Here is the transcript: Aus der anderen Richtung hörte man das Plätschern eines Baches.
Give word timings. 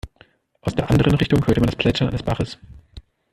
Aus 0.61 0.73
der 0.73 0.89
anderen 0.89 1.13
Richtung 1.13 1.45
hörte 1.45 1.59
man 1.59 1.67
das 1.67 1.75
Plätschern 1.75 2.07
eines 2.07 2.23
Baches. 2.23 2.57